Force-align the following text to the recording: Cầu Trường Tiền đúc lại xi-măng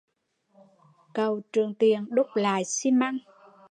Cầu 1.13 1.41
Trường 1.53 1.73
Tiền 1.79 2.05
đúc 2.09 2.27
lại 2.35 2.63
xi-măng 2.65 3.17